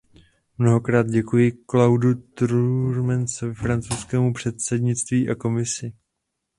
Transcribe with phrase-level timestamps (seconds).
[0.57, 5.93] Mnohokrát děkuji Claudu Turmesovi, francouzskému předsednictví a Komisi.